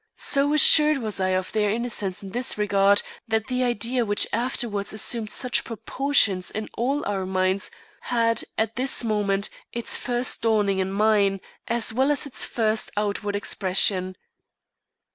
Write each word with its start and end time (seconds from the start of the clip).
So 0.15 0.51
assured 0.55 0.97
was 0.97 1.19
I 1.19 1.29
of 1.29 1.51
their 1.51 1.69
innocence 1.69 2.23
in 2.23 2.31
this 2.31 2.57
regard 2.57 3.03
that 3.27 3.45
the 3.45 3.63
idea 3.63 4.03
which 4.03 4.25
afterwards 4.33 4.93
assumed 4.93 5.29
such 5.29 5.63
proportions 5.63 6.49
in 6.49 6.69
all 6.75 7.05
our 7.05 7.23
minds 7.27 7.69
had, 8.05 8.43
at 8.57 8.77
this 8.77 9.03
moment, 9.03 9.51
its 9.71 9.97
first 9.97 10.41
dawning 10.41 10.79
in 10.79 10.91
mine, 10.91 11.39
as 11.67 11.93
well 11.93 12.09
as 12.09 12.25
its 12.25 12.45
first 12.45 12.89
outward 12.97 13.35
expression. 13.35 14.15